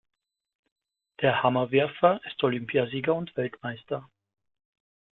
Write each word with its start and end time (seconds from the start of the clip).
Der 1.21 1.43
Hammerwerfer 1.43 2.21
ist 2.25 2.41
Olympiasieger 2.43 3.13
und 3.13 3.37
Weltmeister. 3.37 4.09